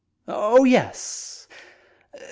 Oh, 0.27 0.63
yes. 0.63 1.47